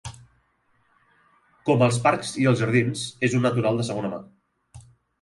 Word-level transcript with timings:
Com 1.69 1.85
els 1.89 2.01
parcs 2.07 2.33
i 2.45 2.49
els 2.55 2.65
jardins, 2.65 3.07
és 3.31 3.39
un 3.41 3.49
natural 3.51 3.81
de 3.83 3.89
segona 3.93 4.15
mà. 4.19 4.25